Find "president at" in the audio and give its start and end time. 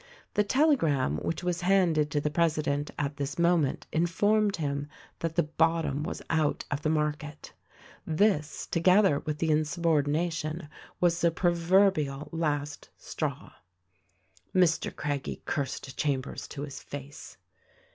2.31-3.17